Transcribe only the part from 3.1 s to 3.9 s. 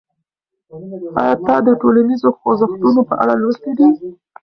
اړه لوستي دي؟